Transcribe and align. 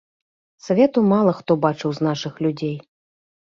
Свету 0.67 1.03
мала 1.11 1.31
хто 1.41 1.57
бачыў 1.67 1.93
з 1.99 2.07
нашых 2.09 2.33
людзей. 2.47 2.73